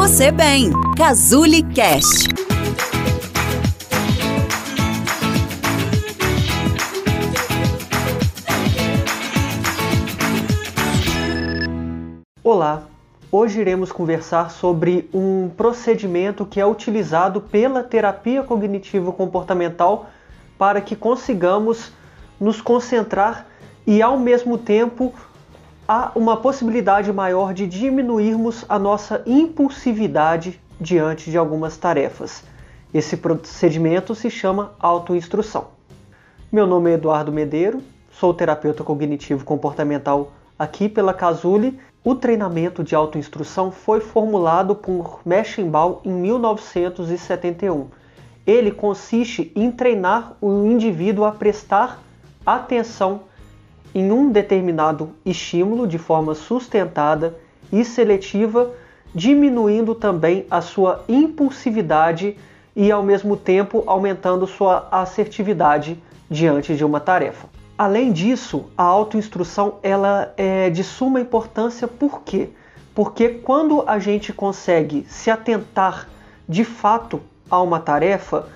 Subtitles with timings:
[0.00, 0.70] você bem.
[0.96, 2.26] Cazuli Cast.
[12.42, 12.84] Olá,
[13.30, 20.08] hoje iremos conversar sobre um procedimento que é utilizado pela terapia cognitivo-comportamental
[20.56, 21.92] para que consigamos
[22.40, 23.46] nos concentrar
[23.86, 25.12] e ao mesmo tempo
[25.92, 32.44] há uma possibilidade maior de diminuirmos a nossa impulsividade diante de algumas tarefas.
[32.94, 35.66] Esse procedimento se chama autoinstrução.
[36.52, 37.82] Meu nome é Eduardo Medeiro,
[38.12, 41.80] sou terapeuta cognitivo comportamental aqui pela Casule.
[42.04, 47.88] O treinamento de autoinstrução foi formulado por Meschenbaum em 1971.
[48.46, 51.98] Ele consiste em treinar o indivíduo a prestar
[52.46, 53.22] atenção
[53.94, 57.36] em um determinado estímulo de forma sustentada
[57.72, 58.70] e seletiva,
[59.14, 62.36] diminuindo também a sua impulsividade
[62.74, 67.48] e ao mesmo tempo aumentando sua assertividade diante de uma tarefa.
[67.76, 72.50] Além disso, a autoinstrução ela é de suma importância por quê?
[72.94, 76.08] Porque quando a gente consegue se atentar
[76.48, 78.46] de fato a uma tarefa,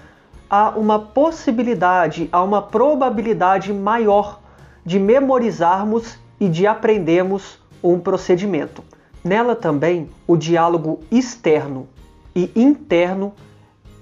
[0.48, 4.40] há uma possibilidade, há uma probabilidade maior
[4.84, 8.82] de memorizarmos e de aprendermos um procedimento.
[9.22, 11.88] Nela também, o diálogo externo
[12.34, 13.32] e interno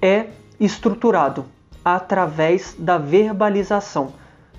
[0.01, 0.27] é
[0.59, 1.45] estruturado
[1.85, 4.13] através da verbalização.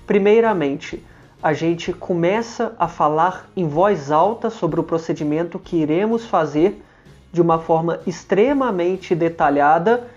[0.06, 1.04] Primeiramente,
[1.42, 6.82] a gente começa a falar em voz alta sobre o procedimento que iremos fazer
[7.30, 10.08] de uma forma extremamente detalhada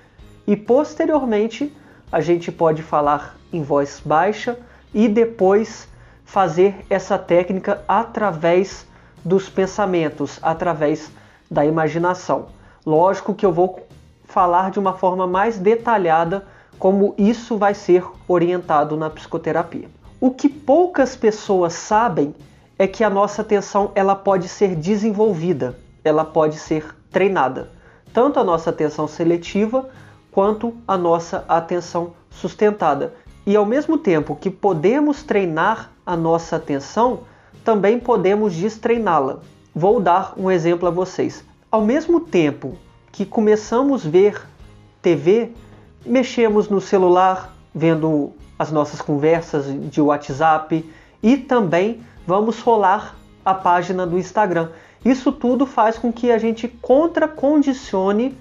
[0.45, 1.75] e posteriormente
[2.09, 4.57] a gente pode falar em voz baixa
[4.93, 5.89] e depois
[6.27, 8.85] fazer essa técnica através
[9.23, 11.09] dos pensamentos, através
[11.49, 12.47] da imaginação.
[12.85, 13.87] Lógico que eu vou
[14.25, 16.45] falar de uma forma mais detalhada
[16.77, 19.87] como isso vai ser orientado na psicoterapia.
[20.19, 22.35] O que poucas pessoas sabem
[22.77, 27.71] é que a nossa atenção ela pode ser desenvolvida, ela pode ser treinada,
[28.13, 29.89] tanto a nossa atenção seletiva
[30.29, 33.13] quanto a nossa atenção sustentada.
[33.45, 37.19] E ao mesmo tempo que podemos treinar a nossa atenção,
[37.65, 39.39] também podemos destreiná-la.
[39.75, 41.43] Vou dar um exemplo a vocês.
[41.69, 42.77] Ao mesmo tempo
[43.11, 44.41] que começamos a ver
[45.01, 45.51] TV,
[46.05, 50.89] mexemos no celular, vendo as nossas conversas de WhatsApp
[51.21, 54.69] e também vamos rolar a página do Instagram.
[55.03, 58.37] Isso tudo faz com que a gente contracondicione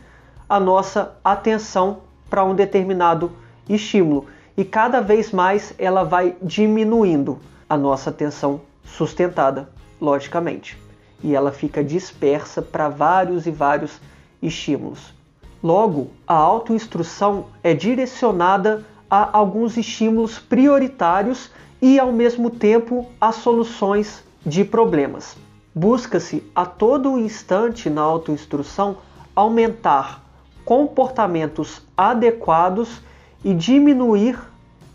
[0.49, 1.99] a nossa atenção
[2.31, 3.33] para um determinado
[3.69, 9.69] estímulo e cada vez mais ela vai diminuindo a nossa atenção sustentada,
[10.01, 10.79] logicamente,
[11.23, 14.01] e ela fica dispersa para vários e vários
[14.43, 15.15] estímulos.
[15.63, 21.51] Logo, a autoinstrução é direcionada a alguns estímulos prioritários
[21.81, 25.37] e, ao mesmo tempo, a soluções de problemas.
[25.75, 28.99] Busca-se a todo instante na autoinstrução
[29.35, 30.25] aumentar
[30.65, 33.01] comportamentos adequados
[33.45, 34.39] e diminuir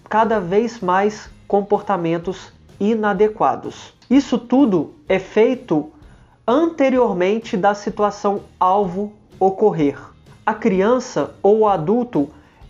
[0.09, 2.51] cada vez mais comportamentos
[2.81, 3.93] inadequados.
[4.09, 5.91] Isso tudo é feito
[6.47, 9.99] anteriormente da situação alvo ocorrer.
[10.43, 12.27] A criança ou o adulto,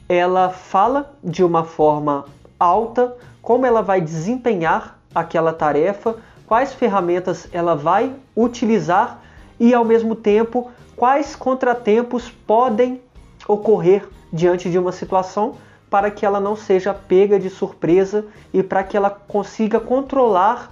[0.09, 2.25] ela fala de uma forma
[2.59, 9.21] alta como ela vai desempenhar aquela tarefa, quais ferramentas ela vai utilizar
[9.57, 13.01] e ao mesmo tempo quais contratempos podem
[13.47, 15.55] ocorrer diante de uma situação
[15.91, 20.71] para que ela não seja pega de surpresa e para que ela consiga controlar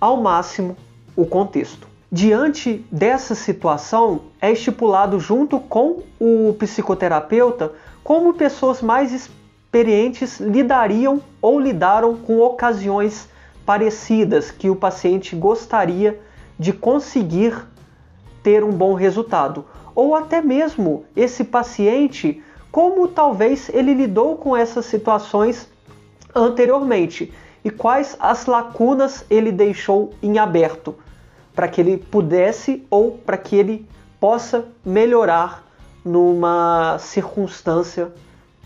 [0.00, 0.74] ao máximo
[1.14, 1.86] o contexto.
[2.10, 7.72] Diante dessa situação, é estipulado junto com o psicoterapeuta
[8.02, 13.28] como pessoas mais experientes lidariam ou lidaram com ocasiões
[13.66, 16.18] parecidas que o paciente gostaria
[16.58, 17.66] de conseguir
[18.42, 19.66] ter um bom resultado.
[19.94, 25.68] Ou até mesmo esse paciente como talvez ele lidou com essas situações
[26.34, 27.32] anteriormente
[27.64, 30.94] e quais as lacunas ele deixou em aberto
[31.54, 33.88] para que ele pudesse ou para que ele
[34.20, 35.64] possa melhorar
[36.04, 38.12] numa circunstância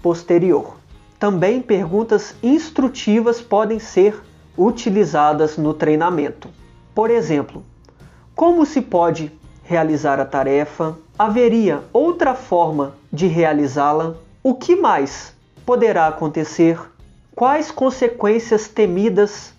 [0.02, 0.76] posterior.
[1.18, 4.20] Também perguntas instrutivas podem ser
[4.56, 6.48] utilizadas no treinamento.
[6.94, 7.64] Por exemplo,
[8.34, 9.32] como se pode
[9.70, 10.98] realizar a tarefa?
[11.16, 14.16] Haveria outra forma de realizá-la?
[14.42, 15.32] O que mais
[15.64, 16.76] poderá acontecer?
[17.36, 19.54] Quais consequências temidas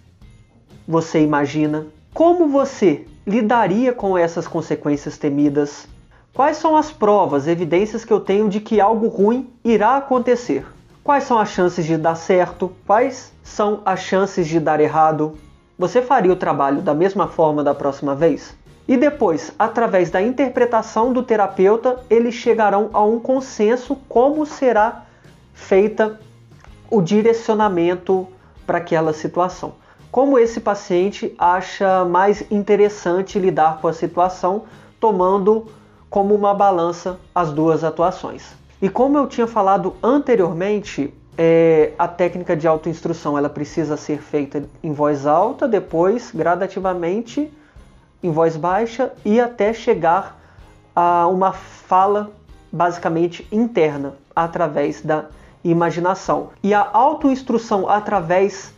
[0.85, 1.87] você imagina?
[2.13, 5.87] Como você lidaria com essas consequências temidas?
[6.33, 10.65] Quais são as provas, evidências que eu tenho de que algo ruim irá acontecer?
[11.05, 12.73] Quais são as chances de dar certo?
[12.85, 15.37] Quais são as chances de dar errado?
[15.79, 18.53] Você faria o trabalho da mesma forma da próxima vez?
[18.87, 25.05] E depois, através da interpretação do terapeuta, eles chegarão a um consenso como será
[25.53, 26.19] feita
[26.89, 28.27] o direcionamento
[28.65, 29.73] para aquela situação.
[30.11, 34.63] Como esse paciente acha mais interessante lidar com a situação,
[34.99, 35.67] tomando
[36.09, 38.43] como uma balança as duas atuações.
[38.81, 44.63] E como eu tinha falado anteriormente, é, a técnica de autoinstrução ela precisa ser feita
[44.83, 47.49] em voz alta, depois gradativamente
[48.23, 50.39] em voz baixa e até chegar
[50.95, 52.31] a uma fala
[52.71, 55.25] basicamente interna através da
[55.63, 56.49] imaginação.
[56.63, 58.73] E a autoinstrução através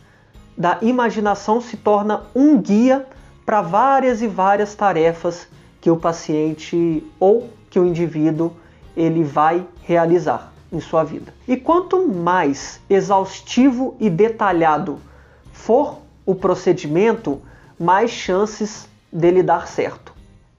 [0.56, 3.06] da imaginação se torna um guia
[3.44, 5.48] para várias e várias tarefas
[5.80, 8.52] que o paciente ou que o indivíduo
[8.96, 11.32] ele vai realizar em sua vida.
[11.46, 14.98] E quanto mais exaustivo e detalhado
[15.52, 17.40] for o procedimento,
[17.78, 20.12] mais chances dele dar certo.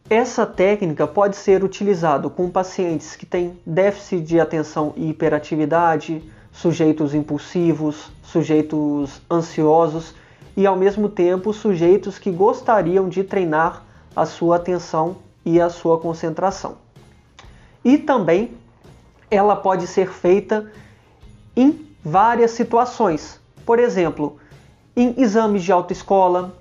[0.09, 6.23] Essa técnica pode ser utilizada com pacientes que têm déficit de atenção e hiperatividade,
[6.53, 10.15] sujeitos impulsivos, sujeitos ansiosos
[10.55, 13.83] e ao mesmo tempo sujeitos que gostariam de treinar
[14.15, 16.77] a sua atenção e a sua concentração.
[17.83, 18.51] E também
[19.29, 20.71] ela pode ser feita
[21.55, 23.39] em várias situações.
[23.65, 24.37] Por exemplo,
[24.95, 26.55] em exames de autoescola,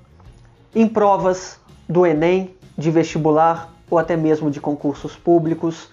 [0.75, 5.89] em provas do Enem, de vestibular ou até mesmo de concursos públicos,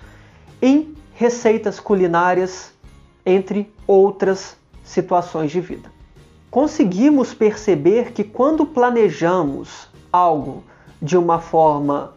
[0.62, 2.72] em receitas culinárias,
[3.26, 5.90] entre outras situações de vida.
[6.50, 10.64] Conseguimos perceber que quando planejamos algo
[11.02, 12.14] de uma forma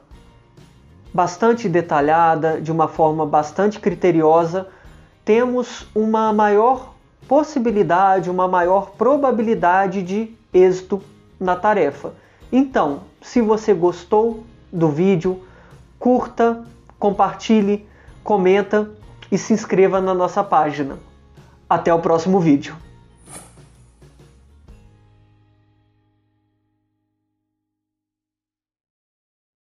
[1.13, 4.67] bastante detalhada, de uma forma bastante criteriosa,
[5.25, 6.95] temos uma maior
[7.29, 11.01] possibilidade, uma maior probabilidade de êxito
[11.39, 12.13] na tarefa.
[12.51, 15.43] Então, se você gostou do vídeo,
[15.99, 16.63] curta,
[16.99, 17.89] compartilhe,
[18.23, 18.91] comenta
[19.33, 20.99] e se inscreva na nossa página.
[21.69, 22.77] Até o próximo vídeo.